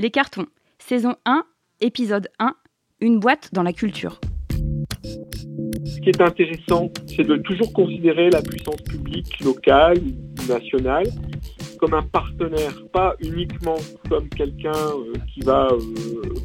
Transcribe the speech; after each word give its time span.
Les 0.00 0.12
cartons, 0.12 0.46
saison 0.78 1.16
1, 1.24 1.42
épisode 1.80 2.28
1, 2.38 2.54
une 3.00 3.18
boîte 3.18 3.52
dans 3.52 3.64
la 3.64 3.72
culture. 3.72 4.20
Ce 5.02 6.00
qui 6.00 6.10
est 6.10 6.20
intéressant, 6.20 6.88
c'est 7.08 7.24
de 7.24 7.34
toujours 7.38 7.72
considérer 7.72 8.30
la 8.30 8.40
puissance 8.40 8.80
publique 8.82 9.40
locale 9.40 9.98
nationale 10.48 11.08
comme 11.80 11.94
un 11.94 12.02
partenaire, 12.02 12.80
pas 12.92 13.16
uniquement 13.18 13.78
comme 14.08 14.28
quelqu'un 14.28 14.70
euh, 14.70 15.12
qui 15.34 15.40
va 15.40 15.66
euh, 15.72 15.78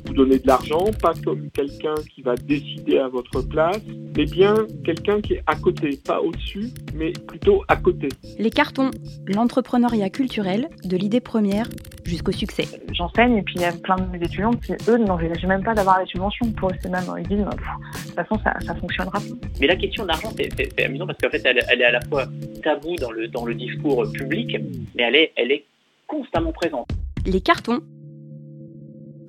vous 0.06 0.14
donner 0.14 0.40
de 0.40 0.48
l'argent, 0.48 0.86
pas 1.00 1.14
comme 1.24 1.52
quelqu'un 1.52 1.96
qui 2.14 2.24
va 2.24 2.36
décider 2.36 2.98
à 2.98 3.08
votre 3.08 3.42
place, 3.42 3.82
mais 4.16 4.26
bien 4.26 4.56
quelqu'un 4.86 5.22
qui 5.22 5.34
est 5.34 5.44
à 5.48 5.56
côté, 5.56 6.00
pas 6.06 6.22
au-dessus, 6.22 6.70
mais 6.94 7.12
plutôt 7.12 7.64
à 7.68 7.76
côté. 7.76 8.10
Les 8.38 8.50
cartons, 8.50 8.92
l'entrepreneuriat 9.28 10.10
culturel, 10.10 10.70
de 10.84 10.98
l'idée 10.98 11.20
première 11.20 11.68
jusqu'au 12.06 12.32
succès. 12.32 12.66
J'enseigne 12.92 13.38
et 13.38 13.42
puis 13.42 13.56
il 13.56 13.62
y 13.62 13.66
a 13.66 13.72
plein 13.72 13.96
de 13.96 14.06
mes 14.06 14.24
étudiants 14.24 14.54
qui, 14.54 14.74
eux, 14.90 14.98
n'envisagent 14.98 15.46
même 15.46 15.64
pas 15.64 15.74
d'avoir 15.74 16.00
les 16.00 16.06
subventions. 16.06 16.52
Pour 16.52 16.70
eux, 16.70 16.74
c'est 16.82 16.90
même, 16.90 17.04
ils 17.18 17.28
disent, 17.28 17.40
de 17.40 17.50
toute 17.50 18.16
façon, 18.16 18.38
ça, 18.44 18.54
ça 18.66 18.76
fonctionnera 18.76 19.20
pas. 19.20 19.48
Mais 19.60 19.68
la 19.68 19.76
question 19.76 20.04
de 20.04 20.10
l'argent, 20.10 20.32
c'est 20.36 20.84
amusant 20.84 21.08
parce 21.08 21.18
qu'en 21.20 21.30
fait, 21.30 21.42
elle, 21.46 21.64
elle, 21.70 21.82
est 21.82 21.86
à 21.86 21.92
la 21.92 22.02
fois 22.02 22.26
tabou 22.62 22.96
dans 22.98 23.12
le, 23.12 23.28
dans 23.28 23.46
le 23.46 23.56
discours 23.56 24.06
public, 24.12 24.58
mais 24.96 25.04
elle 25.04 25.16
est, 25.16 25.32
elle 25.36 25.52
est 25.52 25.66
constamment 26.08 26.52
présente. 26.52 26.88
Les 27.26 27.42
cartons. 27.42 27.82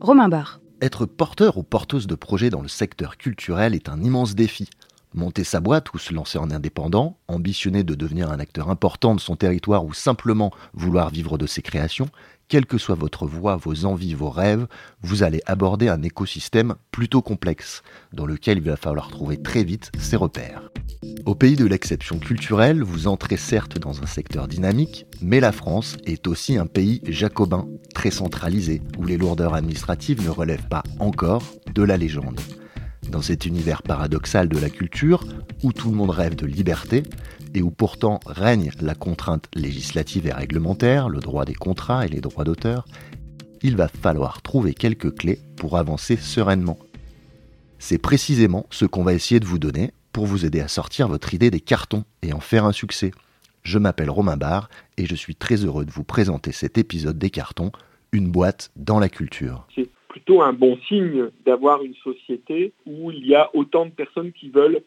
Romain 0.01 0.29
Barre. 0.29 0.61
Être 0.85 1.07
porteur 1.07 1.57
ou 1.57 1.63
porteuse 1.63 2.07
de 2.07 2.15
projets 2.15 2.51
dans 2.51 2.61
le 2.61 2.69
secteur 2.69 3.17
culturel 3.17 3.75
est 3.75 3.89
un 3.89 4.03
immense 4.03 4.35
défi. 4.35 4.69
Monter 5.15 5.45
sa 5.45 5.61
boîte 5.61 5.95
ou 5.95 5.99
se 5.99 6.13
lancer 6.13 6.39
en 6.39 6.51
indépendant, 6.51 7.19
ambitionner 7.29 7.85
de 7.85 7.95
devenir 7.95 8.33
un 8.33 8.41
acteur 8.41 8.69
important 8.69 9.15
de 9.15 9.21
son 9.21 9.37
territoire 9.37 9.85
ou 9.85 9.95
simplement 9.95 10.53
vouloir 10.73 11.11
vivre 11.11 11.39
de 11.39 11.47
ses 11.47 11.63
créations, 11.63 12.09
quelle 12.49 12.67
que 12.67 12.79
soit 12.79 12.97
votre 12.97 13.27
voie, 13.27 13.57
vos 13.57 13.85
envies, 13.85 14.15
vos 14.15 14.31
rêves, 14.31 14.67
vous 15.03 15.23
allez 15.23 15.41
aborder 15.47 15.89
un 15.89 16.03
écosystème 16.03 16.75
plutôt 16.91 17.23
complexe, 17.23 17.83
dans 18.13 18.27
lequel 18.27 18.59
il 18.59 18.65
va 18.65 18.77
falloir 18.77 19.09
trouver 19.09 19.41
très 19.41 19.65
vite 19.65 19.93
ses 19.99 20.17
repères. 20.17 20.69
Au 21.27 21.35
pays 21.35 21.57
de 21.57 21.65
l'exception 21.65 22.19
culturelle, 22.19 22.83
vous 22.83 23.07
entrez 23.07 23.37
certes 23.37 23.79
dans 23.79 24.03
un 24.03 24.07
secteur 24.07 24.49
dynamique, 24.49 25.07
mais 25.23 25.41
la 25.41 25.53
France 25.53 25.97
est 26.07 26.27
aussi 26.27 26.59
un 26.59 26.67
pays 26.67 27.01
jacobin, 27.07 27.67
très 27.95 28.11
centralisé, 28.11 28.83
où 28.99 29.05
les 29.05 29.17
lourdeurs 29.17 29.55
administratives 29.55 30.25
ne 30.25 30.31
relèvent 30.31 30.69
pas 30.69 30.83
encore 30.99 31.45
de 31.73 31.83
la 31.83 31.97
légende. 31.97 32.41
Dans 33.11 33.23
cet 33.23 33.47
univers 33.47 33.83
paradoxal 33.83 34.49
de 34.49 34.59
la 34.59 34.71
culture, 34.71 35.25
où 35.63 35.73
tout 35.73 35.91
le 35.91 35.97
monde 35.97 36.11
rêve 36.11 36.35
de 36.35 36.47
liberté, 36.47 37.03
et 37.55 37.63
où 37.63 37.71
pourtant 37.71 38.21
règne 38.27 38.71
la 38.81 38.95
contrainte 38.95 39.49
législative 39.55 40.27
et 40.27 40.33
réglementaire, 40.33 41.09
le 41.09 41.21
droit 41.21 41.45
des 41.45 41.55
contrats 41.55 42.05
et 42.05 42.09
les 42.09 42.21
droits 42.21 42.45
d'auteur, 42.45 42.85
il 43.63 43.77
va 43.77 43.89
falloir 43.89 44.43
trouver 44.43 44.75
quelques 44.75 45.15
clés 45.15 45.41
pour 45.57 45.79
avancer 45.79 46.17
sereinement. 46.17 46.79
C'est 47.79 47.99
précisément 47.99 48.67
ce 48.71 48.85
qu'on 48.85 49.05
va 49.05 49.15
essayer 49.15 49.41
de 49.41 49.47
vous 49.47 49.59
donner 49.59 49.93
pour 50.13 50.27
vous 50.27 50.45
aider 50.45 50.61
à 50.61 50.69
sortir 50.69 51.09
votre 51.09 51.35
idée 51.35 51.51
des 51.51 51.61
cartons 51.61 52.05
et 52.23 52.33
en 52.33 52.41
faire 52.41 52.65
un 52.65 52.73
succès. 52.73 53.11
Je 53.63 53.79
m'appelle 53.79 54.11
Romain 54.11 54.37
Barre 54.37 54.69
et 54.99 55.07
je 55.07 55.15
suis 55.15 55.35
très 55.35 55.57
heureux 55.57 55.85
de 55.85 55.91
vous 55.91 56.05
présenter 56.05 56.53
cet 56.53 56.77
épisode 56.77 57.19
des 57.19 57.31
cartons, 57.31 57.73
une 58.13 58.31
boîte 58.31 58.71
dans 58.77 58.99
la 58.99 59.09
culture. 59.09 59.67
Plutôt 60.15 60.43
un 60.43 60.53
bon 60.53 60.79
signe 60.87 61.31
d'avoir 61.45 61.83
une 61.83 61.97
société 61.97 62.73
où 62.87 63.11
il 63.11 63.27
y 63.27 63.35
a 63.35 63.51
autant 63.53 63.85
de 63.85 63.91
personnes 63.91 64.31
qui 64.31 64.49
veulent 64.49 64.81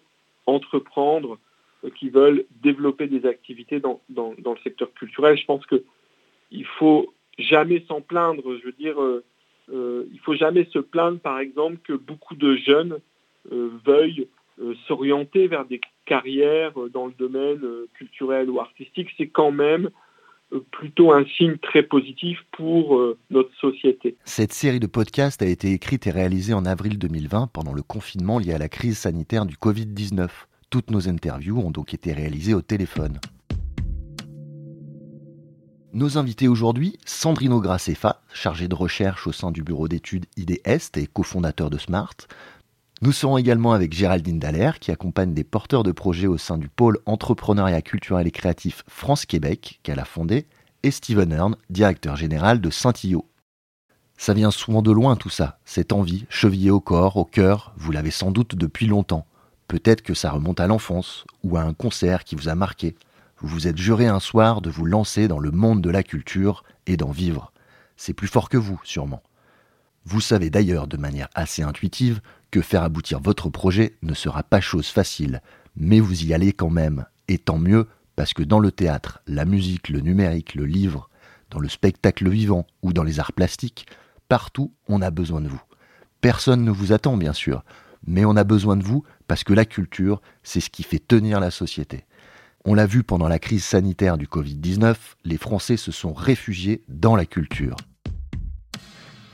entreprendre 0.45 1.37
euh, 1.83 1.89
qui 1.89 2.07
veulent 2.09 2.45
développer 2.63 3.07
des 3.07 3.25
activités 3.25 3.81
dans, 3.81 3.99
le 4.09 4.61
secteur 4.63 4.93
culturel. 4.93 5.37
Je 5.37 5.43
pense 5.43 5.65
qu'il 5.65 6.65
faut 6.79 7.13
jamais 7.37 7.83
s'en 7.89 7.99
plaindre. 7.99 8.57
Je 8.57 8.67
veux 8.67 8.71
dire, 8.71 9.01
euh, 9.01 9.25
euh, 9.73 10.05
il 10.13 10.19
faut 10.19 10.33
jamais 10.33 10.63
se 10.71 10.79
plaindre, 10.79 11.19
par 11.19 11.39
exemple, 11.39 11.79
que 11.83 11.91
beaucoup 11.91 12.35
de 12.35 12.55
jeunes 12.55 12.97
veuillent 13.51 14.27
s'orienter 14.87 15.47
vers 15.47 15.65
des 15.65 15.81
carrières 16.05 16.73
dans 16.93 17.07
le 17.07 17.13
domaine 17.13 17.61
culturel 17.95 18.49
ou 18.49 18.61
artistique. 18.61 19.09
C'est 19.17 19.27
quand 19.27 19.51
même 19.51 19.89
plutôt 20.71 21.11
un 21.11 21.25
signe 21.37 21.57
très 21.57 21.83
positif 21.83 22.39
pour 22.51 23.01
notre 23.29 23.53
société. 23.55 24.15
Cette 24.23 24.53
série 24.53 24.79
de 24.79 24.87
podcasts 24.87 25.41
a 25.41 25.47
été 25.47 25.73
écrite 25.73 26.07
et 26.07 26.11
réalisée 26.11 26.53
en 26.53 26.65
avril 26.65 26.97
2020 26.97 27.47
pendant 27.47 27.73
le 27.73 27.81
confinement 27.81 28.39
lié 28.39 28.53
à 28.53 28.57
la 28.57 28.69
crise 28.69 28.97
sanitaire 28.97 29.45
du 29.45 29.55
Covid-19. 29.55 30.29
Toutes 30.69 30.91
nos 30.91 31.07
interviews 31.09 31.59
ont 31.59 31.71
donc 31.71 31.93
été 31.93 32.13
réalisées 32.13 32.53
au 32.53 32.61
téléphone. 32.61 33.19
Nos 35.93 36.17
invités 36.17 36.47
aujourd'hui, 36.47 36.99
Sandrino 37.05 37.59
Graceffa, 37.59 38.21
chargé 38.31 38.67
de 38.67 38.75
recherche 38.75 39.25
au 39.25 39.31
sein 39.31 39.51
du 39.51 39.63
bureau 39.63 39.87
d'études 39.87 40.25
IDEST 40.35 40.97
et 40.97 41.07
cofondateur 41.07 41.69
de 41.69 41.77
Smart. 41.77 42.13
Nous 43.03 43.11
serons 43.11 43.37
également 43.37 43.73
avec 43.73 43.93
Géraldine 43.93 44.39
Dallaire, 44.39 44.79
qui 44.79 44.89
accompagne 44.89 45.35
des 45.35 45.43
porteurs 45.43 45.83
de 45.83 45.91
projets 45.91 46.25
au 46.25 46.39
sein 46.39 46.57
du 46.57 46.67
pôle 46.67 46.97
entrepreneuriat 47.05 47.83
culturel 47.83 48.25
et 48.25 48.31
créatif 48.31 48.83
France-Québec, 48.87 49.79
qu'elle 49.83 49.99
a 49.99 50.05
fondé, 50.05 50.47
et 50.81 50.89
Steven 50.89 51.31
Hearn, 51.31 51.55
directeur 51.69 52.15
général 52.15 52.59
de 52.59 52.71
Saint-Illot. 52.71 53.29
Ça 54.17 54.33
vient 54.33 54.49
souvent 54.49 54.81
de 54.81 54.91
loin 54.91 55.15
tout 55.15 55.29
ça, 55.29 55.59
cette 55.63 55.93
envie, 55.93 56.25
chevillée 56.29 56.71
au 56.71 56.79
corps, 56.79 57.17
au 57.17 57.25
cœur, 57.25 57.71
vous 57.77 57.91
l'avez 57.91 58.09
sans 58.09 58.31
doute 58.31 58.55
depuis 58.55 58.87
longtemps. 58.87 59.27
Peut-être 59.67 60.01
que 60.01 60.15
ça 60.15 60.31
remonte 60.31 60.59
à 60.59 60.65
l'enfance 60.65 61.25
ou 61.43 61.55
à 61.55 61.61
un 61.61 61.73
concert 61.73 62.23
qui 62.23 62.35
vous 62.35 62.49
a 62.49 62.55
marqué. 62.55 62.95
Vous 63.39 63.47
vous 63.47 63.67
êtes 63.67 63.77
juré 63.77 64.07
un 64.07 64.19
soir 64.19 64.61
de 64.61 64.71
vous 64.71 64.85
lancer 64.85 65.27
dans 65.27 65.37
le 65.37 65.51
monde 65.51 65.81
de 65.81 65.91
la 65.91 66.01
culture 66.01 66.63
et 66.87 66.97
d'en 66.97 67.11
vivre. 67.11 67.51
C'est 67.95 68.13
plus 68.13 68.27
fort 68.27 68.49
que 68.49 68.57
vous, 68.57 68.81
sûrement. 68.83 69.21
Vous 70.05 70.21
savez 70.21 70.49
d'ailleurs 70.49 70.87
de 70.87 70.95
manière 70.95 71.27
assez 71.35 71.61
intuitive 71.61 72.21
que 72.51 72.61
faire 72.61 72.83
aboutir 72.83 73.19
votre 73.19 73.49
projet 73.49 73.95
ne 74.01 74.13
sera 74.13 74.43
pas 74.43 74.61
chose 74.61 74.87
facile, 74.87 75.41
mais 75.75 75.99
vous 75.99 76.23
y 76.23 76.33
allez 76.33 76.53
quand 76.53 76.69
même, 76.69 77.05
et 77.27 77.37
tant 77.37 77.57
mieux, 77.57 77.87
parce 78.15 78.33
que 78.33 78.43
dans 78.43 78.59
le 78.59 78.71
théâtre, 78.71 79.21
la 79.27 79.45
musique, 79.45 79.89
le 79.89 80.01
numérique, 80.01 80.55
le 80.55 80.65
livre, 80.65 81.09
dans 81.49 81.59
le 81.59 81.69
spectacle 81.69 82.29
vivant 82.29 82.65
ou 82.81 82.93
dans 82.93 83.03
les 83.03 83.19
arts 83.19 83.33
plastiques, 83.33 83.85
partout 84.27 84.73
on 84.87 85.01
a 85.01 85.11
besoin 85.11 85.41
de 85.41 85.47
vous. 85.47 85.61
Personne 86.21 86.63
ne 86.63 86.71
vous 86.71 86.93
attend, 86.93 87.15
bien 87.15 87.33
sûr, 87.33 87.63
mais 88.05 88.25
on 88.25 88.35
a 88.35 88.43
besoin 88.43 88.75
de 88.75 88.83
vous 88.83 89.03
parce 89.27 89.43
que 89.43 89.53
la 89.53 89.65
culture, 89.65 90.21
c'est 90.43 90.61
ce 90.61 90.69
qui 90.69 90.83
fait 90.83 90.99
tenir 90.99 91.39
la 91.39 91.51
société. 91.51 92.05
On 92.65 92.73
l'a 92.73 92.85
vu 92.85 93.03
pendant 93.03 93.27
la 93.27 93.39
crise 93.39 93.63
sanitaire 93.63 94.17
du 94.17 94.25
Covid-19, 94.25 94.95
les 95.23 95.37
Français 95.37 95.77
se 95.77 95.91
sont 95.91 96.13
réfugiés 96.13 96.83
dans 96.89 97.15
la 97.15 97.25
culture. 97.25 97.75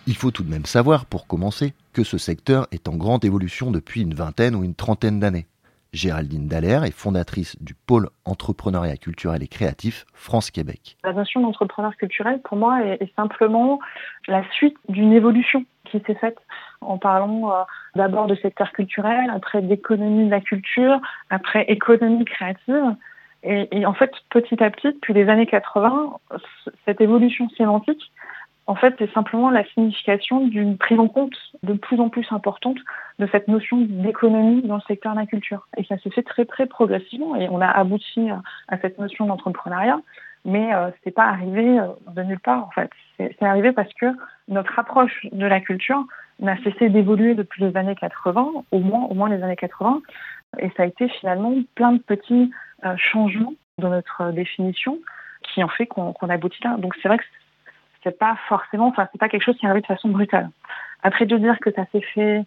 Il 0.06 0.18
faut 0.18 0.32
tout 0.32 0.44
de 0.44 0.50
même 0.50 0.66
savoir, 0.66 1.06
pour 1.06 1.28
commencer, 1.28 1.74
que 1.94 2.04
ce 2.04 2.18
secteur 2.18 2.68
est 2.74 2.90
en 2.90 2.98
grande 2.98 3.24
évolution 3.24 3.72
depuis 3.72 4.02
une 4.02 4.14
vingtaine 4.14 4.54
ou 4.54 4.66
une 4.66 4.76
trentaine 4.76 5.22
d'années. 5.22 5.46
Géraldine 5.94 6.50
Dallaire 6.50 6.84
est 6.84 6.92
fondatrice 6.92 7.56
du 7.62 7.74
pôle 7.74 8.10
entrepreneuriat 8.26 8.98
culturel 8.98 9.44
et 9.44 9.48
créatif 9.48 10.06
France-Québec. 10.14 10.98
La 11.06 11.14
notion 11.14 11.40
d'entrepreneur 11.40 11.96
culturel, 11.96 12.42
pour 12.42 12.58
moi, 12.58 12.84
est, 12.84 13.16
simplement 13.16 13.80
la 14.28 14.44
suite 14.52 14.76
d'une 14.90 15.14
évolution 15.14 15.64
qui 15.86 16.02
s'est 16.06 16.16
faite 16.16 16.40
en 16.82 16.98
parlant 16.98 17.52
euh, 17.52 17.64
d'abord 17.96 18.28
de 18.28 18.36
secteur 18.36 18.74
culturel, 18.74 19.30
après 19.34 19.62
d'économie 19.62 20.26
de 20.26 20.32
la 20.32 20.42
culture, 20.42 21.00
après 21.30 21.64
économie 21.70 22.26
créative. 22.26 22.96
Et, 23.44 23.70
et, 23.72 23.86
en 23.86 23.94
fait, 23.94 24.12
petit 24.32 24.62
à 24.62 24.70
petit, 24.70 24.88
depuis 24.88 25.14
les 25.14 25.30
années 25.30 25.46
80, 25.46 26.18
cette 26.86 27.00
évolution 27.00 27.48
sémantique, 27.52 28.12
en 28.66 28.76
fait, 28.76 28.96
c'est 28.98 29.12
simplement 29.12 29.50
la 29.50 29.66
signification 29.66 30.48
d'une 30.48 30.78
prise 30.78 31.00
en 31.00 31.10
compte 31.10 31.36
de 31.64 31.74
plus 31.74 32.00
en 32.00 32.10
plus 32.10 32.26
importante 32.32 32.78
de 33.20 33.28
cette 33.32 33.50
notion 33.50 33.78
d'économie 33.82 34.62
dans 34.62 34.76
le 34.76 34.82
secteur 34.88 35.14
de 35.14 35.20
la 35.20 35.26
culture. 35.26 35.68
Et 35.76 35.84
ça 35.84 35.98
se 35.98 36.10
fait 36.10 36.24
très 36.24 36.46
très 36.46 36.66
progressivement 36.66 37.36
et 37.36 37.50
on 37.50 37.60
a 37.60 37.68
abouti 37.68 38.30
à, 38.70 38.78
cette 38.80 39.00
notion 39.00 39.26
d'entrepreneuriat, 39.26 40.00
mais 40.46 40.74
euh, 40.74 40.92
c'est 41.04 41.12
pas 41.12 41.26
arrivé 41.26 41.78
euh, 41.78 41.88
de 42.16 42.24
nulle 42.24 42.40
part 42.40 42.66
en 42.66 42.72
fait. 42.72 42.90
C'est 43.18 43.46
arrivé 43.46 43.74
parce 43.74 43.94
que 43.94 44.06
notre 44.48 44.80
approche 44.80 45.28
de 45.32 45.46
la 45.46 45.60
culture 45.60 46.04
n'a 46.40 46.58
cessé 46.64 46.90
d'évoluer 46.90 47.36
depuis 47.36 47.64
les 47.64 47.76
années 47.76 47.96
80, 47.96 48.48
au 48.72 48.80
moins 48.80 49.04
au 49.10 49.14
moins 49.14 49.30
les 49.30 49.44
années 49.44 49.58
80, 49.58 50.02
et 50.60 50.72
ça 50.78 50.84
a 50.84 50.86
été 50.86 51.10
finalement 51.10 51.54
plein 51.76 51.92
de 51.92 52.00
petits 52.00 52.50
euh, 52.86 52.96
changements 52.98 53.54
dans 53.78 53.90
notre 53.90 54.32
définition 54.32 55.00
qui 55.44 55.64
ont 55.64 55.70
fait 55.70 55.86
qu'on 55.86 56.14
qu 56.14 56.26
aboutit 56.30 56.64
là. 56.64 56.78
Donc 56.78 56.96
c'est 57.02 57.10
vrai 57.10 57.18
que 57.18 57.24
c'est 58.04 58.18
pas 58.18 58.38
forcément, 58.48 58.88
enfin 58.88 59.08
c'est 59.12 59.18
pas 59.18 59.30
quelque 59.30 59.44
chose 59.44 59.58
qui 59.58 59.66
arrive 59.66 59.82
de 59.82 59.88
façon 59.88 60.10
brutale. 60.10 60.50
Après 61.02 61.26
de 61.26 61.38
dire 61.38 61.60
que 61.60 61.72
ça 61.72 61.86
s'est 61.92 62.02
fait 62.14 62.46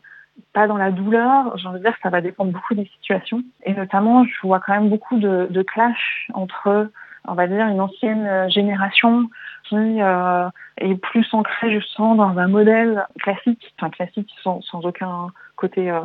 pas 0.52 0.66
dans 0.66 0.76
la 0.76 0.90
douleur, 0.90 1.56
j'ai 1.56 1.66
envie 1.66 1.78
de 1.78 1.84
dire 1.84 1.94
que 1.94 2.02
ça 2.02 2.10
va 2.10 2.20
dépendre 2.20 2.52
beaucoup 2.52 2.74
des 2.74 2.86
situations. 2.98 3.42
Et 3.64 3.72
notamment, 3.72 4.24
je 4.24 4.46
vois 4.46 4.60
quand 4.60 4.74
même 4.74 4.88
beaucoup 4.88 5.18
de, 5.18 5.46
de 5.50 5.62
clash 5.62 6.28
entre, 6.34 6.90
on 7.26 7.34
va 7.34 7.46
dire, 7.46 7.66
une 7.66 7.80
ancienne 7.80 8.50
génération 8.50 9.28
qui 9.64 10.02
euh, 10.02 10.48
est 10.78 10.94
plus 10.96 11.26
ancrée 11.32 11.72
justement 11.72 12.14
dans 12.14 12.38
un 12.38 12.48
modèle 12.48 13.06
classique, 13.20 13.74
enfin 13.78 13.90
classique 13.90 14.30
sans, 14.42 14.60
sans 14.62 14.84
aucun 14.84 15.28
côté 15.56 15.90
euh, 15.90 16.00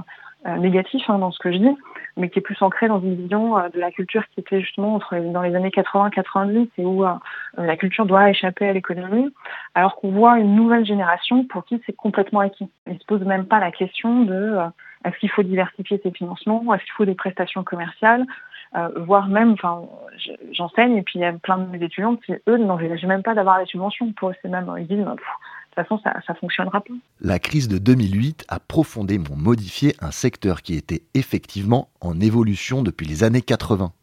négatif 0.57 1.03
hein, 1.07 1.19
dans 1.19 1.31
ce 1.31 1.39
que 1.39 1.51
je 1.51 1.57
dis, 1.57 1.77
mais 2.17 2.29
qui 2.29 2.39
est 2.39 2.41
plus 2.41 2.61
ancré 2.61 2.87
dans 2.87 2.99
une 2.99 3.15
vision 3.15 3.55
de 3.69 3.79
la 3.79 3.91
culture 3.91 4.23
qui 4.29 4.39
était 4.39 4.61
justement 4.61 4.95
entre, 4.95 5.15
dans 5.17 5.41
les 5.41 5.55
années 5.55 5.69
80-90 5.69 6.67
et 6.77 6.85
où 6.85 7.05
la 7.57 7.77
culture 7.77 8.05
doit 8.05 8.29
échapper 8.29 8.67
à 8.67 8.73
l'économie, 8.73 9.31
alors 9.75 9.95
qu'on 9.95 10.11
voit 10.11 10.39
une 10.39 10.55
nouvelle 10.55 10.85
génération 10.85 11.45
pour 11.45 11.65
qui 11.65 11.81
c'est 11.85 11.95
complètement 11.95 12.39
acquis. 12.39 12.69
Ils 12.87 12.99
se 12.99 13.05
posent 13.05 13.25
même 13.25 13.45
pas 13.45 13.59
la 13.59 13.71
question 13.71 14.23
de 14.23 14.57
est-ce 15.05 15.17
qu'il 15.17 15.29
faut 15.29 15.43
diversifier 15.43 15.99
ses 16.03 16.11
financements, 16.11 16.73
est-ce 16.73 16.83
qu'il 16.83 16.93
faut 16.93 17.05
des 17.05 17.15
prestations 17.15 17.63
commerciales, 17.63 18.25
euh, 18.75 18.89
voire 18.97 19.27
même, 19.27 19.51
enfin, 19.53 19.83
j'enseigne 20.51 20.95
et 20.97 21.01
puis 21.01 21.19
il 21.19 21.21
y 21.21 21.25
a 21.25 21.33
plein 21.33 21.57
de 21.57 21.65
mes 21.65 21.83
étudiants 21.83 22.15
qui, 22.15 22.33
eux, 22.47 22.57
n'envisagent 22.57 23.05
même 23.05 23.23
pas 23.23 23.33
d'avoir 23.33 23.59
les 23.59 23.65
subventions. 23.65 24.13
Pour 24.13 24.29
eux, 24.29 24.35
c'est 24.41 24.47
même, 24.47 24.71
ils 24.77 24.87
disent, 24.87 24.99
de 24.99 25.15
toute 25.75 25.87
façon, 25.87 25.99
ça 26.03 26.33
ne 26.33 26.37
fonctionnera 26.37 26.81
pas. 26.81 26.93
La 27.21 27.39
crise 27.39 27.67
de 27.67 27.77
2008 27.77 28.45
a 28.47 28.59
profondément 28.59 29.35
modifié 29.35 29.95
un 29.99 30.11
secteur 30.11 30.61
qui 30.61 30.75
était 30.75 31.03
effectivement 31.13 31.89
en 32.01 32.19
évolution 32.19 32.83
depuis 32.83 33.07
les 33.07 33.23
années 33.23 33.41
80. 33.41 33.93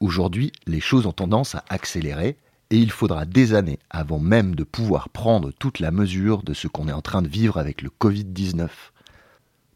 Aujourd'hui, 0.00 0.52
les 0.66 0.80
choses 0.80 1.06
ont 1.06 1.12
tendance 1.12 1.56
à 1.56 1.64
accélérer 1.68 2.36
et 2.70 2.76
il 2.76 2.90
faudra 2.90 3.24
des 3.24 3.54
années 3.54 3.78
avant 3.90 4.18
même 4.18 4.54
de 4.54 4.62
pouvoir 4.62 5.08
prendre 5.08 5.50
toute 5.52 5.80
la 5.80 5.90
mesure 5.90 6.42
de 6.42 6.54
ce 6.54 6.68
qu'on 6.68 6.88
est 6.88 6.92
en 6.92 7.02
train 7.02 7.22
de 7.22 7.28
vivre 7.28 7.58
avec 7.58 7.82
le 7.82 7.90
Covid-19. 7.90 8.68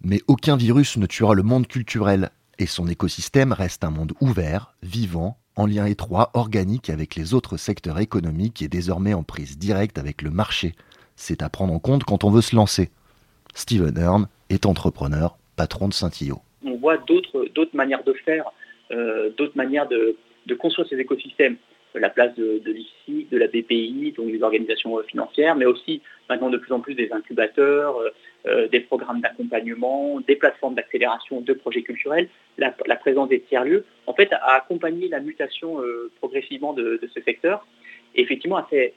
Mais 0.04 0.20
aucun 0.26 0.56
virus 0.56 0.96
ne 0.96 1.06
tuera 1.06 1.34
le 1.34 1.42
monde 1.42 1.66
culturel, 1.66 2.30
et 2.58 2.66
son 2.66 2.86
écosystème 2.86 3.52
reste 3.52 3.82
un 3.82 3.90
monde 3.90 4.12
ouvert, 4.20 4.74
vivant, 4.82 5.38
en 5.56 5.66
lien 5.66 5.86
étroit, 5.86 6.30
organique 6.34 6.90
avec 6.90 7.14
les 7.14 7.34
autres 7.34 7.56
secteurs 7.56 7.98
économiques 7.98 8.62
et 8.62 8.68
désormais 8.68 9.14
en 9.14 9.22
prise 9.22 9.58
directe 9.58 9.98
avec 9.98 10.22
le 10.22 10.30
marché. 10.30 10.74
C'est 11.16 11.42
à 11.42 11.48
prendre 11.48 11.72
en 11.72 11.78
compte 11.78 12.04
quand 12.04 12.24
on 12.24 12.30
veut 12.30 12.40
se 12.40 12.56
lancer. 12.56 12.90
Steven 13.54 13.96
Hearn 13.96 14.28
est 14.50 14.66
entrepreneur, 14.66 15.36
patron 15.56 15.88
de 15.88 15.92
Saint-Io. 15.92 16.40
On 16.64 16.76
voit 16.76 16.98
d'autres 16.98 17.74
manières 17.74 18.04
de 18.04 18.12
faire, 18.12 18.50
euh, 18.90 19.30
d'autres 19.36 19.56
manières 19.56 19.88
de, 19.88 20.16
construire 20.58 20.88
ces 20.88 20.98
écosystèmes. 20.98 21.56
La 21.94 22.08
place 22.08 22.34
de, 22.36 22.58
de 22.64 22.72
l'ICI, 22.72 23.26
de 23.30 23.36
la 23.36 23.48
BPI, 23.48 24.14
donc 24.16 24.32
des 24.32 24.42
organisations 24.42 24.98
euh, 24.98 25.02
financières, 25.02 25.54
mais 25.56 25.66
aussi 25.66 26.00
maintenant 26.30 26.48
de 26.48 26.56
plus 26.56 26.72
en 26.72 26.80
plus 26.80 26.94
des 26.94 27.12
incubateurs, 27.12 27.96
euh, 28.46 28.66
des 28.68 28.80
programmes 28.80 29.20
d'accompagnement, 29.20 30.18
des 30.20 30.36
plateformes 30.36 30.74
d'accélération 30.74 31.42
de 31.42 31.52
projets 31.52 31.82
culturels, 31.82 32.28
la, 32.56 32.70
présence 32.96 33.28
des 33.28 33.40
tiers-lieux, 33.40 33.84
en 34.06 34.14
fait, 34.14 34.32
a 34.32 34.54
accompagné 34.54 35.08
la 35.08 35.20
mutation 35.20 35.78
progressivement 36.18 36.72
de, 36.72 36.98
ce 37.14 37.20
secteur 37.20 37.66
et 38.14 38.22
effectivement 38.22 38.56
a 38.56 38.64
fait 38.64 38.94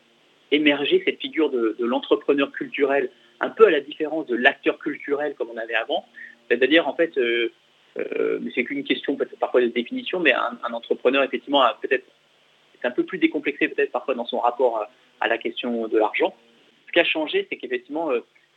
émerger 0.56 1.02
cette 1.06 1.20
figure 1.20 1.50
de, 1.50 1.76
l'entrepreneur 1.80 2.52
culturel, 2.52 3.10
un 3.40 3.50
peu 3.50 3.68
à 3.68 3.72
la 3.72 3.82
différence 3.82 4.26
de 4.28 4.36
l'acteur 4.36 4.80
culturel 4.80 5.36
comme 5.36 5.50
on 5.54 5.58
avait 5.58 5.76
avant. 5.76 6.06
C'est-à-dire, 6.50 6.88
en 6.88 6.96
fait, 6.96 7.18
euh, 7.18 7.50
mais 8.42 8.52
c'est 8.54 8.64
qu'une 8.64 8.84
question 8.84 9.18
parfois 9.40 9.62
de 9.62 9.68
définition, 9.68 10.20
mais 10.20 10.34
un, 10.34 10.74
entrepreneur, 10.74 11.24
effectivement, 11.24 11.64
peut-être 11.82 12.06
est 12.82 12.88
un 12.88 12.92
peu 12.92 13.04
plus 13.04 13.18
décomplexé 13.18 13.68
peut-être 13.70 13.92
parfois 13.92 14.16
dans 14.16 14.26
son 14.26 14.40
rapport 14.40 14.88
à, 15.22 15.28
la 15.28 15.38
question 15.38 15.88
de 15.88 15.98
l'argent. 15.98 16.36
Ce 16.88 16.92
qui 16.92 17.00
a 17.00 17.06
changé, 17.06 17.48
c'est 17.50 17.56
qu'effectivement, 17.56 18.12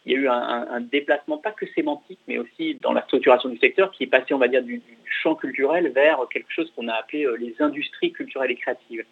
il 0.08 0.12
y 0.12 0.16
a 0.16 0.18
eu 0.18 0.28
un, 0.28 0.80
déplacement, 0.80 1.38
pas 1.38 1.50
que 1.50 1.66
sémantique, 1.66 2.18
mais 2.26 2.38
aussi 2.38 2.78
dans 2.80 2.92
la 2.92 3.02
structuration 3.02 3.48
du 3.48 3.58
secteur, 3.58 3.90
qui 3.90 4.04
est 4.04 4.08
passé, 4.08 4.32
on 4.32 4.38
va 4.38 4.48
dire, 4.48 4.62
du, 4.62 4.80
champ 5.22 5.34
culturel 5.34 5.90
vers 5.90 6.20
quelque 6.30 6.52
chose 6.52 6.72
qu'on 6.76 6.88
a 6.88 6.94
appelé 6.94 7.24
euh, 7.24 7.34
les 7.36 7.56
industries 7.60 8.12
culturelles 8.12 8.52
et 8.52 8.56
créatives. 8.56 9.04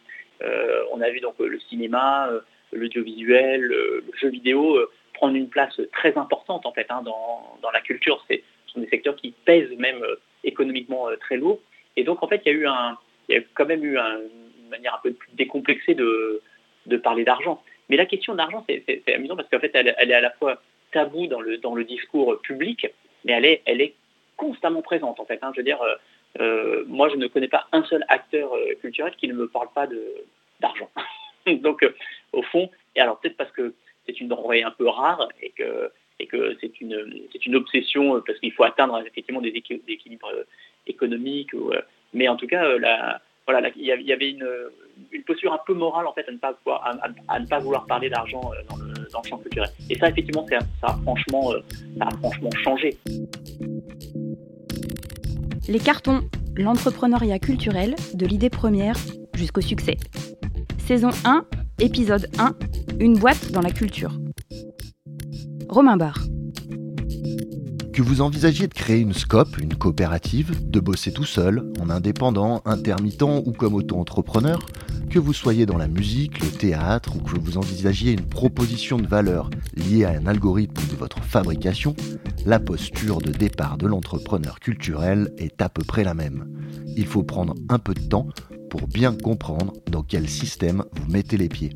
Euh, 0.42 0.84
on 0.92 1.00
a 1.00 1.10
vu 1.10 1.20
donc 1.20 1.34
le 1.38 1.58
cinéma, 1.68 2.28
euh, 2.28 2.40
l'audiovisuel, 2.72 3.60
le 3.60 4.04
jeu 4.20 4.28
vidéo 4.28 4.78
prendre 5.14 5.34
une 5.34 5.48
place 5.48 5.80
très 5.92 6.16
importante 6.18 6.66
en 6.66 6.72
fait 6.72 6.86
hein, 6.90 7.02
dans, 7.02 7.70
la 7.72 7.80
culture. 7.80 8.24
Ce 8.28 8.36
sont 8.66 8.80
des 8.80 8.88
secteurs 8.88 9.16
qui 9.16 9.32
pèsent 9.44 9.76
même 9.78 10.04
économiquement 10.44 11.08
très 11.20 11.36
lourd. 11.36 11.60
Et 11.96 12.04
donc 12.04 12.22
en 12.22 12.28
fait, 12.28 12.42
il 12.44 12.52
y 12.52 12.54
a 12.54 12.58
eu 12.58 12.66
un, 12.66 12.98
il 13.28 13.36
y 13.36 13.38
a 13.38 13.42
quand 13.54 13.66
même 13.66 13.84
eu 13.84 13.96
une 13.98 14.68
manière 14.70 14.94
un 14.94 15.00
peu 15.02 15.12
plus 15.12 15.30
décomplexée 15.34 15.94
de, 15.94 16.42
de 16.86 16.96
parler 16.96 17.24
d'argent. 17.24 17.62
Mais 17.88 17.96
la 17.96 18.06
question 18.06 18.34
d'argent, 18.34 18.64
c'est 18.68 19.14
amusant 19.14 19.36
parce 19.36 19.48
qu'en 19.48 19.60
fait, 19.60 19.70
elle, 19.74 19.88
est 19.88 20.14
à 20.14 20.20
la 20.20 20.30
fois 20.32 20.60
tabou 20.92 21.26
dans 21.26 21.40
le, 21.40 21.58
dans 21.58 21.74
le 21.74 21.84
discours 21.84 22.40
public, 22.40 22.86
mais 23.24 23.32
elle 23.32 23.44
est, 23.44 23.62
elle 23.64 23.80
est 23.80 23.94
constamment 24.36 24.82
présente 24.82 25.20
en 25.20 25.24
fait. 25.24 25.38
Hein. 25.42 25.52
Je 25.54 25.60
veux 25.60 25.64
dire, 25.64 25.80
euh, 25.82 25.94
euh, 26.40 26.84
moi 26.86 27.08
je 27.08 27.16
ne 27.16 27.26
connais 27.26 27.48
pas 27.48 27.66
un 27.72 27.84
seul 27.84 28.04
acteur 28.08 28.54
euh, 28.54 28.74
culturel 28.80 29.14
qui 29.16 29.28
ne 29.28 29.34
me 29.34 29.48
parle 29.48 29.68
pas 29.74 29.86
d'argent. 30.60 30.90
Donc 31.46 31.84
au 32.32 32.42
fond, 32.42 32.70
et 32.94 33.00
alors 33.00 33.18
peut-être 33.20 33.36
parce 33.36 33.52
que 33.52 33.74
c'est 34.06 34.20
une 34.20 34.28
denrée 34.28 34.62
un 34.62 34.70
peu 34.70 34.88
rare 34.88 35.28
et 35.42 35.50
que, 35.50 35.90
c'est 36.60 36.80
une, 36.80 37.54
obsession 37.54 38.22
parce 38.26 38.38
qu'il 38.38 38.52
faut 38.52 38.64
atteindre 38.64 38.98
effectivement 39.06 39.40
des, 39.40 39.52
équilibres 39.88 40.32
économiques, 40.86 41.50
mais 42.14 42.28
en 42.28 42.36
tout 42.36 42.46
cas 42.46 42.64
voilà, 43.46 43.70
il 43.76 43.84
y 43.84 44.12
avait 44.12 44.30
une, 44.30 44.46
posture 45.24 45.52
un 45.52 45.60
peu 45.64 45.74
morale 45.74 46.06
en 46.06 46.12
fait 46.12 46.26
à 46.28 46.32
ne 46.32 47.46
pas, 47.46 47.58
vouloir 47.60 47.86
parler 47.86 48.10
d'argent 48.10 48.40
dans 48.68 48.76
le, 48.76 49.28
champ 49.28 49.38
culturel. 49.38 49.70
Et 49.88 49.96
ça, 49.96 50.08
effectivement, 50.08 50.44
ça, 50.48 50.58
a 50.82 50.92
franchement, 51.02 51.52
euh, 51.52 51.60
ça 51.98 52.06
a 52.06 52.10
franchement 52.18 52.50
changé. 52.62 52.96
Les 55.68 55.78
cartons, 55.78 56.20
l'entrepreneuriat 56.56 57.38
culturel, 57.38 57.94
de 58.14 58.26
l'idée 58.26 58.50
première 58.50 58.96
jusqu'au 59.34 59.60
succès. 59.62 59.96
Saison 60.78 61.10
1, 61.24 61.44
épisode 61.78 62.28
1, 62.38 62.54
une 63.00 63.18
boîte 63.18 63.52
dans 63.52 63.60
la 63.60 63.70
culture. 63.70 64.18
Romain 65.68 65.96
Barre. 65.96 66.24
Que 67.92 68.02
vous 68.02 68.20
envisagiez 68.20 68.66
de 68.66 68.74
créer 68.74 69.00
une 69.00 69.12
scope, 69.12 69.58
une 69.58 69.74
coopérative, 69.74 70.68
de 70.70 70.80
bosser 70.80 71.12
tout 71.12 71.24
seul, 71.24 71.70
en 71.80 71.90
indépendant, 71.90 72.62
intermittent 72.64 73.22
ou 73.22 73.52
comme 73.52 73.74
auto-entrepreneur, 73.74 74.58
que 75.10 75.18
vous 75.18 75.32
soyez 75.32 75.66
dans 75.66 75.76
la 75.76 75.88
musique, 75.88 76.40
le 76.40 76.50
théâtre 76.50 77.16
ou 77.16 77.20
que 77.20 77.38
vous 77.38 77.58
envisagiez 77.58 78.12
une 78.12 78.26
proposition 78.26 78.96
de 78.96 79.06
valeur 79.06 79.50
liée 79.74 80.04
à 80.04 80.10
un 80.10 80.26
algorithme 80.26 80.82
de 80.90 80.96
votre 80.96 81.22
fabrication, 81.22 81.94
la 82.46 82.58
posture 82.58 83.18
de 83.18 83.32
départ 83.32 83.76
de 83.76 83.86
l'entrepreneur 83.86 84.60
culturel 84.60 85.30
est 85.36 85.60
à 85.60 85.68
peu 85.68 85.84
près 85.84 86.04
la 86.04 86.14
même. 86.14 86.46
Il 86.96 87.06
faut 87.06 87.22
prendre 87.22 87.54
un 87.68 87.78
peu 87.78 87.92
de 87.92 88.00
temps 88.00 88.28
pour 88.70 88.88
bien 88.88 89.16
comprendre 89.16 89.72
dans 89.90 90.02
quel 90.02 90.28
système 90.28 90.84
vous 90.92 91.10
mettez 91.10 91.36
les 91.36 91.48
pieds. 91.48 91.72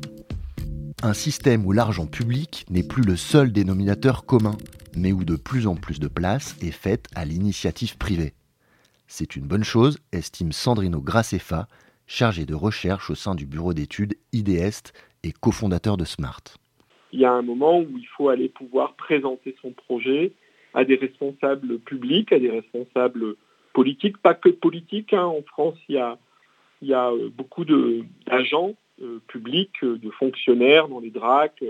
Un 1.03 1.13
système 1.13 1.65
où 1.65 1.71
l'argent 1.71 2.05
public 2.05 2.65
n'est 2.69 2.87
plus 2.87 3.03
le 3.03 3.15
seul 3.15 3.51
dénominateur 3.51 4.25
commun, 4.25 4.57
mais 4.95 5.11
où 5.11 5.23
de 5.23 5.35
plus 5.35 5.67
en 5.67 5.75
plus 5.75 5.99
de 5.99 6.07
place 6.07 6.57
est 6.61 6.71
faite 6.71 7.07
à 7.15 7.25
l'initiative 7.25 7.97
privée. 7.97 8.33
C'est 9.07 9.35
une 9.35 9.47
bonne 9.47 9.63
chose, 9.63 9.97
estime 10.11 10.51
Sandrino 10.51 11.01
Graceffa, 11.01 11.67
chargé 12.07 12.45
de 12.45 12.53
recherche 12.53 13.09
au 13.09 13.15
sein 13.15 13.35
du 13.35 13.45
bureau 13.45 13.73
d'études 13.73 14.15
IDEST 14.31 14.93
et 15.23 15.31
cofondateur 15.31 15.97
de 15.97 16.05
Smart. 16.05 16.43
Il 17.13 17.19
y 17.19 17.25
a 17.25 17.31
un 17.31 17.41
moment 17.41 17.79
où 17.79 17.97
il 17.97 18.07
faut 18.15 18.29
aller 18.29 18.49
pouvoir 18.49 18.93
présenter 18.95 19.55
son 19.61 19.71
projet 19.71 20.33
à 20.73 20.85
des 20.85 20.95
responsables 20.95 21.79
publics, 21.79 22.31
à 22.31 22.39
des 22.39 22.49
responsables 22.49 23.35
politiques, 23.73 24.17
pas 24.17 24.33
que 24.33 24.49
politiques. 24.49 25.13
Hein. 25.13 25.25
En 25.25 25.41
France, 25.41 25.75
il 25.89 25.95
y 25.95 25.97
a, 25.97 26.17
il 26.81 26.87
y 26.87 26.93
a 26.93 27.11
euh, 27.11 27.29
beaucoup 27.29 27.65
d'agents 27.65 28.75
euh, 29.01 29.19
publics, 29.27 29.83
euh, 29.83 29.97
de 29.97 30.09
fonctionnaires 30.09 30.87
dans 30.87 30.99
les 30.99 31.09
DRAC, 31.09 31.63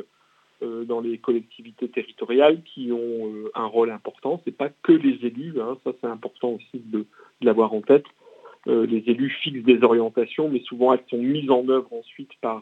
dans 0.86 1.01
les 1.01 1.18
collectivités 1.18 1.89
territoriales 1.89 2.62
qui 2.62 2.91
ont 2.91 3.34
un 3.56 3.65
rôle 3.65 3.89
important. 3.89 4.39
Ce 4.46 4.48
n'est 4.48 4.56
pas 4.56 4.70
que 4.70 4.91
les 4.91 5.25
élus, 5.25 5.60
hein. 5.60 5.75
ça 5.84 5.89
c'est 6.00 6.06
important 6.06 6.50
aussi 6.50 6.84
de, 6.86 7.08
l'avoir 7.41 7.74
en 7.74 7.82
tête. 7.82 8.06
Les 8.68 9.03
élus 9.08 9.32
fixent 9.41 9.63
des 9.63 9.82
orientations, 9.82 10.50
mais 10.50 10.60
souvent 10.60 10.94
elles 10.94 11.03
sont 11.10 11.18
mises 11.18 11.50
en 11.50 11.68
œuvre 11.68 11.91
ensuite 11.91 12.30
par 12.41 12.62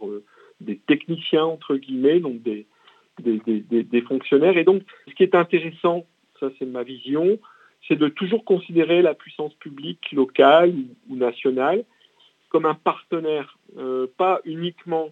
des 0.61 0.77
techniciens, 0.77 1.43
entre 1.43 1.75
guillemets, 1.75 2.21
donc 2.21 2.41
des, 2.41 2.65
fonctionnaires. 4.07 4.57
Et 4.57 4.63
donc, 4.63 4.83
ce 5.09 5.13
qui 5.13 5.23
est 5.23 5.35
intéressant, 5.35 6.05
ça 6.39 6.49
c'est 6.57 6.65
ma 6.65 6.83
vision, 6.83 7.37
c'est 7.85 7.97
de 7.97 8.07
toujours 8.07 8.45
considérer 8.45 9.01
la 9.01 9.13
puissance 9.13 9.53
publique 9.55 10.09
locale 10.13 10.73
ou, 11.09 11.17
nationale 11.17 11.83
comme 12.49 12.65
un 12.65 12.73
partenaire, 12.73 13.57
pas 14.17 14.41
uniquement 14.43 15.11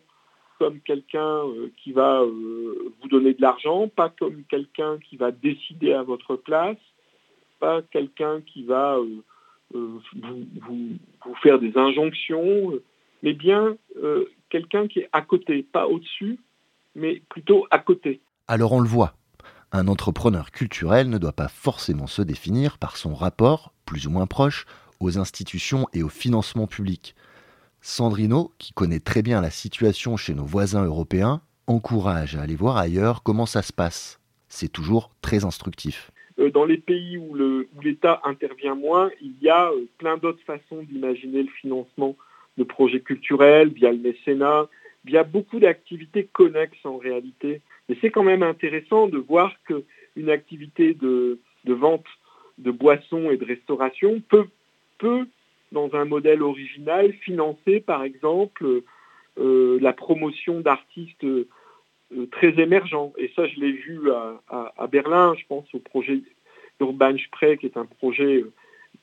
comme 0.57 0.79
quelqu'un 0.81 1.45
euh, 1.45 1.71
qui 1.83 1.91
va 1.91 2.21
euh, 2.21 2.93
vous 3.01 3.07
donner 3.09 3.33
de 3.33 3.41
l'argent, 3.41 3.87
pas 3.87 4.09
comme 4.09 4.43
quelqu'un 4.49 4.97
qui 5.09 5.17
va 5.17 5.31
décider 5.31 5.93
à 5.93 6.03
votre 6.03 6.35
place, 6.35 6.77
pas 7.59 7.81
quelqu'un 7.91 8.41
qui 8.41 8.63
va 8.63 8.97
euh, 8.97 9.23
vous, 9.73 11.35
faire 11.43 11.59
des 11.59 11.77
injonctions, 11.77 12.73
mais 13.21 13.33
bien 13.33 13.75
quelqu'un 14.49 14.87
qui 14.87 14.99
est 14.99 15.09
à 15.11 15.21
côté, 15.21 15.63
pas 15.63 15.87
au-dessus, 15.87 16.39
mais 16.95 17.21
plutôt 17.29 17.67
à 17.69 17.79
côté. 17.79 18.21
Alors 18.47 18.71
on 18.71 18.79
le 18.79 18.87
voit, 18.87 19.13
un 19.73 19.87
entrepreneur 19.89 20.51
culturel 20.51 21.09
ne 21.09 21.17
doit 21.17 21.33
pas 21.33 21.49
forcément 21.49 22.07
se 22.07 22.21
définir 22.21 22.77
par 22.77 22.95
son 22.95 23.13
rapport, 23.13 23.73
plus 23.85 24.07
ou 24.07 24.11
moins 24.11 24.27
proche, 24.27 24.65
aux 25.01 25.19
institutions 25.19 25.87
et 25.93 26.01
au 26.01 26.09
financement 26.09 26.65
public. 26.65 27.13
Sandrino, 27.89 28.51
qui 28.57 28.73
connaît 28.73 28.99
très 28.99 29.21
bien 29.21 29.39
la 29.39 29.49
situation 29.49 30.17
chez 30.17 30.33
nos 30.33 30.43
voisins 30.43 30.83
européens, 30.83 31.39
encourage 31.67 32.35
à 32.35 32.41
aller 32.41 32.57
voir 32.57 32.75
ailleurs 32.75 33.23
comment 33.23 33.45
ça 33.45 33.61
se 33.61 33.71
passe. 33.71 34.19
C'est 34.49 34.69
toujours 34.69 35.09
très 35.21 35.45
instructif. 35.45 36.11
Euh, 36.37 36.51
dans 36.51 36.65
les 36.65 36.77
pays 36.77 37.17
où 37.17 37.33
l'État 37.81 38.19
intervient 38.25 38.75
moins, 38.75 39.09
il 39.21 39.35
y 39.41 39.47
a 39.47 39.71
plein 39.99 40.17
d'autres 40.17 40.43
façons 40.45 40.83
d'imaginer 40.83 41.43
le 41.43 41.49
financement 41.61 42.17
de 42.57 42.65
projets 42.65 42.99
culturels, 42.99 43.69
via 43.69 43.93
le 43.93 43.99
mécénat, 43.99 44.67
via 45.05 45.23
beaucoup 45.23 45.61
d'activités 45.61 46.25
connexes 46.25 46.85
en 46.85 46.97
réalité. 46.97 47.61
Mais 47.87 47.97
c'est 48.01 48.11
quand 48.11 48.23
même 48.23 48.43
intéressant 48.43 49.07
de 49.07 49.17
voir 49.17 49.55
qu'une 49.63 50.29
activité 50.29 50.93
de, 50.93 51.39
vente 51.65 52.05
de 52.57 52.69
boissons 52.69 53.31
et 53.31 53.37
de 53.37 53.45
restauration 53.45 54.21
peut, 54.27 54.47
peut, 54.97 55.25
dans 55.71 55.95
un 55.95 56.05
modèle 56.05 56.41
original, 56.41 57.13
financer 57.13 57.79
par 57.79 58.03
exemple 58.03 58.83
euh, 59.39 59.77
la 59.81 59.93
promotion 59.93 60.61
d'artistes 60.61 61.23
euh, 61.23 61.47
très 62.31 62.59
émergents. 62.59 63.13
Et 63.17 63.31
ça, 63.35 63.45
je 63.47 63.59
l'ai 63.59 63.71
vu 63.71 64.09
à, 64.11 64.87
Berlin, 64.87 65.35
je 65.37 65.45
pense 65.47 65.65
au 65.73 65.79
projet 65.79 66.21
Urban 66.79 67.17
Spree, 67.17 67.57
qui 67.57 67.65
est 67.65 67.77
un 67.77 67.85
projet 67.85 68.37
euh, 68.37 68.51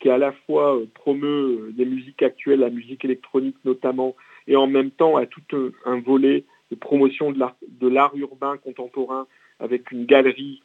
qui 0.01 0.11
à 0.11 0.19
la 0.19 0.33
fois 0.33 0.81
promeut 0.95 1.73
des 1.73 1.85
musiques 1.85 2.23
actuelles, 2.23 2.61
la 2.61 2.71
musique 2.71 3.05
électronique 3.05 3.57
notamment, 3.65 4.17
et 4.49 4.57
en 4.57 4.67
même 4.67 4.91
temps 4.91 5.17
a 5.17 5.27
tout 5.27 5.43
un, 5.85 6.01
volet 6.01 6.45
de 6.73 6.77
promotion 6.77 7.31
de 7.31 7.89
l'art 7.89 8.17
urbain 8.17 8.57
contemporain 8.57 9.29
avec 9.61 9.93
une 9.93 10.05
galerie 10.05 10.63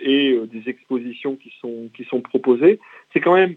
et 0.00 0.38
des 0.52 0.68
expositions 0.68 1.36
qui 1.36 1.52
sont, 1.60 1.88
qui 1.94 2.04
sont 2.04 2.20
proposées. 2.20 2.80
C'est 3.12 3.20
quand 3.20 3.34
même 3.34 3.56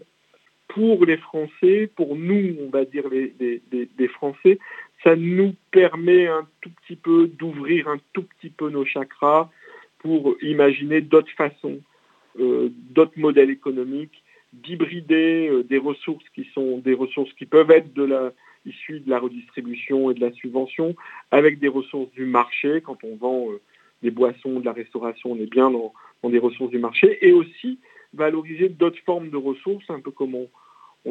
pour 0.68 1.04
les 1.04 1.16
Français, 1.16 1.90
pour 1.94 2.16
nous, 2.16 2.56
on 2.60 2.68
va 2.68 2.84
dire 2.84 3.04
les, 3.08 4.08
Français, 4.08 4.58
ça 5.02 5.16
nous 5.16 5.54
permet 5.70 6.26
un 6.26 6.46
tout 6.60 6.70
petit 6.82 6.96
peu 6.96 7.28
d'ouvrir 7.28 7.88
un 7.88 7.98
tout 8.12 8.22
petit 8.22 8.50
peu 8.50 8.70
nos 8.70 8.84
chakras 8.84 9.50
pour 9.98 10.36
imaginer 10.42 11.00
d'autres 11.00 11.32
façons, 11.36 11.80
euh, 12.38 12.68
d'autres 12.90 13.18
modèles 13.18 13.50
économiques, 13.50 14.22
d'hybrider 14.52 15.48
euh, 15.48 15.62
des 15.62 15.78
ressources 15.78 16.24
qui 16.34 16.48
sont 16.54 16.78
des 16.78 16.94
ressources 16.94 17.32
qui 17.34 17.46
peuvent 17.46 17.70
être 17.70 17.92
de 17.94 18.04
la, 18.04 18.32
issues 18.66 19.00
de 19.00 19.10
la 19.10 19.18
redistribution 19.18 20.10
et 20.10 20.14
de 20.14 20.20
la 20.20 20.32
subvention, 20.32 20.94
avec 21.30 21.58
des 21.58 21.68
ressources 21.68 22.10
du 22.12 22.24
marché. 22.24 22.80
Quand 22.80 22.98
on 23.04 23.16
vend 23.16 23.50
euh, 23.50 23.60
des 24.02 24.10
boissons, 24.10 24.60
de 24.60 24.64
la 24.64 24.72
restauration, 24.72 25.32
on 25.32 25.36
est 25.36 25.50
bien 25.50 25.70
dans, 25.70 25.92
dans 26.22 26.30
des 26.30 26.38
ressources 26.38 26.70
du 26.70 26.78
marché, 26.78 27.18
et 27.26 27.32
aussi 27.32 27.78
valoriser 28.14 28.68
d'autres 28.68 29.02
formes 29.04 29.30
de 29.30 29.36
ressources, 29.36 29.88
un 29.90 30.00
peu 30.00 30.10
comme 30.10 30.34
on, 30.34 30.48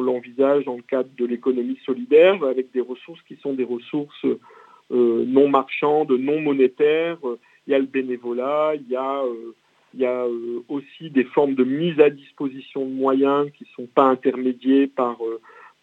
l'envisage 0.02 0.66
dans 0.66 0.76
le 0.76 0.82
cadre 0.82 1.10
de 1.16 1.26
l'économie 1.26 1.78
solidaire, 1.86 2.44
avec 2.44 2.72
des 2.72 2.82
ressources 2.82 3.22
qui 3.28 3.36
sont 3.38 3.54
des 3.54 3.64
ressources 3.64 4.26
euh, 4.26 5.24
non 5.28 5.50
marchandes, 5.50 6.12
non 6.12 6.42
monétaires. 6.42 7.20
Il 7.68 7.72
y 7.72 7.76
a 7.76 7.80
le 7.80 7.86
bénévolat, 7.86 8.74
il 8.76 8.90
y 8.90 8.96
a, 8.96 9.24
euh, 9.24 9.54
il 9.94 10.00
y 10.00 10.06
a 10.06 10.26
euh, 10.26 10.64
aussi 10.68 11.12
des 11.12 11.24
formes 11.26 11.54
de 11.54 11.64
mise 11.64 12.00
à 12.00 12.10
disposition 12.10 12.86
de 12.86 12.92
moyens 12.92 13.52
qui 13.52 13.66
ne 13.66 13.84
sont 13.84 13.88
pas 13.88 14.06
intermédiés 14.06 14.88
par, 14.88 15.20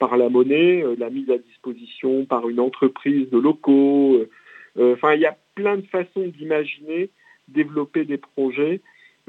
par 0.00 0.16
la 0.16 0.28
monnaie, 0.28 0.84
la 0.98 1.08
mise 1.08 1.30
à 1.30 1.38
disposition 1.38 2.24
par 2.24 2.48
une 2.48 2.58
entreprise 2.58 3.30
de 3.30 3.38
locaux. 3.38 4.20
enfin, 4.76 5.14
il 5.14 5.20
y 5.20 5.26
a 5.26 5.36
plein 5.54 5.76
de 5.76 5.86
façons 5.86 6.26
d'imaginer 6.26 7.10
développer 7.46 8.04
des 8.04 8.18
projets 8.18 8.80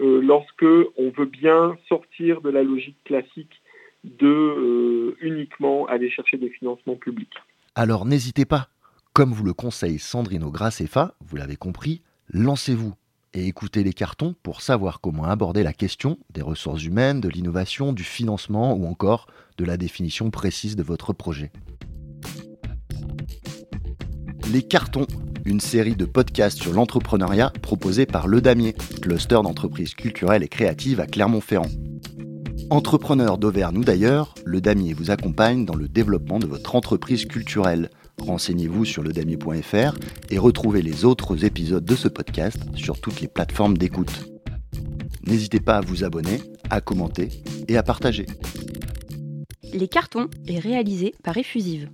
lorsque 0.01 0.65
on 0.98 1.10
veut 1.15 1.25
bien 1.25 1.77
sortir 1.88 2.41
de 2.41 2.50
la 2.50 2.63
logique 2.63 2.98
classique 3.05 3.62
de 4.03 4.27
euh, 4.27 5.17
uniquement 5.22 5.86
aller 5.86 6.10
chercher 6.10 6.38
des 6.38 6.50
financements 6.50 6.96
publics. 6.96 7.34
Alors 7.75 8.05
n'hésitez 8.05 8.46
pas, 8.46 8.70
comme 9.13 9.31
vous 9.31 9.43
le 9.43 9.53
conseille 9.53 10.00
Sandrine 10.00 10.50
Grassefa, 10.50 11.15
vous 11.22 11.36
l'avez 11.36 11.55
compris, 11.55 12.01
lancez-vous 12.29 12.96
et 13.34 13.48
écoutez 13.48 13.84
les 13.84 13.93
cartons 13.93 14.36
pour 14.43 14.62
savoir 14.62 15.00
comment 15.00 15.24
aborder 15.24 15.63
la 15.63 15.72
question 15.72 16.17
des 16.31 16.41
ressources 16.41 16.84
humaines, 16.84 17.22
de 17.22 17.29
l'innovation, 17.29 17.93
du 17.93 18.03
financement 18.03 18.74
ou 18.74 18.86
encore 18.86 19.27
de 19.58 19.63
la 19.63 19.77
définition 19.77 20.31
précise 20.31 20.75
de 20.75 20.84
votre 20.84 21.13
projet. 21.13 21.51
Les 24.51 24.63
cartons, 24.63 25.08
une 25.45 25.60
série 25.60 25.95
de 25.95 26.05
podcasts 26.05 26.62
sur 26.62 26.74
l'entrepreneuriat 26.74 27.51
proposés 27.62 28.05
par 28.05 28.27
Le 28.27 28.41
Damier, 28.41 28.74
cluster 29.01 29.39
d'entreprises 29.43 29.93
culturelles 29.93 30.43
et 30.43 30.48
créatives 30.48 31.00
à 31.00 31.07
Clermont-Ferrand. 31.07 31.69
Entrepreneur 32.69 33.38
d'Auvergne 33.38 33.79
ou 33.79 33.83
d'ailleurs, 33.83 34.36
le 34.45 34.62
Damier 34.62 34.93
vous 34.93 35.12
accompagne 35.12 35.65
dans 35.65 35.75
le 35.75 35.88
développement 35.88 36.39
de 36.39 36.48
votre 36.48 36.75
entreprise 36.75 37.25
culturelle. 37.25 37.89
Renseignez-vous 38.19 38.86
sur 38.86 39.03
ledamier.fr 39.03 39.98
et 40.29 40.38
retrouvez 40.38 40.81
les 40.81 41.03
autres 41.03 41.43
épisodes 41.43 41.83
de 41.83 41.95
ce 41.95 42.07
podcast 42.07 42.60
sur 42.75 43.00
toutes 43.01 43.19
les 43.21 43.27
plateformes 43.27 43.77
d'écoute. 43.77 44.25
N'hésitez 45.25 45.60
pas 45.60 45.77
à 45.77 45.81
vous 45.81 46.03
abonner, 46.03 46.41
à 46.69 46.81
commenter 46.81 47.29
et 47.67 47.77
à 47.77 47.83
partager. 47.83 48.25
Les 49.74 49.88
cartons 49.88 50.29
est 50.48 50.60
réalisé 50.60 51.13
par 51.24 51.38
Effusive. 51.38 51.89